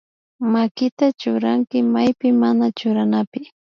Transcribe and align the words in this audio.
Makita 0.53 1.05
churanki 1.21 1.77
maypi 1.93 2.27
mana 2.41 2.65
churanapi 2.77 3.41